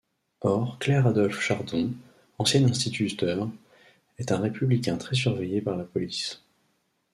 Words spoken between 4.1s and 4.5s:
est un